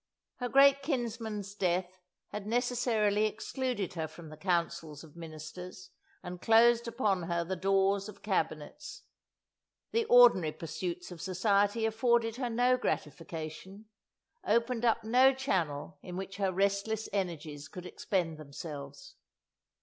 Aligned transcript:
Her 0.37 0.49
great 0.49 0.81
kinsman's 0.81 1.53
death 1.53 1.99
had 2.29 2.47
necessarily 2.47 3.27
excluded 3.27 3.93
her 3.93 4.07
from 4.07 4.29
the 4.29 4.35
councils 4.35 5.03
of 5.03 5.15
ministers, 5.15 5.91
and 6.23 6.41
closed 6.41 6.87
upon 6.87 7.29
her 7.29 7.43
the 7.43 7.55
doors 7.55 8.09
of 8.09 8.23
cabinets. 8.23 9.03
The 9.91 10.05
ordinary 10.05 10.53
pursuits 10.53 11.11
of 11.11 11.21
society 11.21 11.85
afforded 11.85 12.37
her 12.37 12.49
no 12.49 12.77
gratification, 12.77 13.89
opened 14.43 14.85
up 14.85 15.03
no 15.03 15.35
channel 15.35 15.99
in 16.01 16.17
which 16.17 16.37
her 16.37 16.51
restless 16.51 17.07
energies 17.13 17.67
could 17.67 17.85
expend 17.85 18.39
themselves. 18.39 19.17